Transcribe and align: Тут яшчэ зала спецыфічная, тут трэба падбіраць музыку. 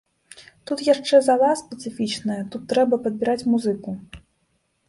Тут 0.69 0.79
яшчэ 0.85 1.19
зала 1.27 1.51
спецыфічная, 1.61 2.39
тут 2.57 2.67
трэба 2.73 3.01
падбіраць 3.05 3.47
музыку. 3.55 3.95